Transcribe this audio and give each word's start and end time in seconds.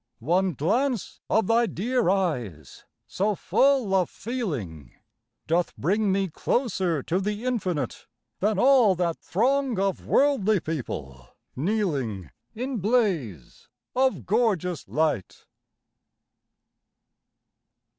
One 0.17 0.53
glance 0.55 1.21
of 1.29 1.45
thy 1.45 1.67
dear 1.67 2.09
eyes 2.09 2.85
so 3.05 3.35
full 3.35 3.93
of 3.93 4.09
feeling, 4.09 4.93
Doth 5.45 5.75
bring 5.77 6.11
me 6.11 6.27
closer 6.27 7.03
to 7.03 7.19
the 7.19 7.45
Infinite 7.45 8.07
Than 8.39 8.57
all 8.57 8.95
that 8.95 9.19
throng 9.19 9.77
of 9.79 10.07
worldly 10.07 10.59
people 10.59 11.27
kneeling 11.55 12.31
In 12.55 12.77
blaze 12.79 13.67
of 13.95 14.25
gorgeous 14.25 14.87
light. 14.87 15.45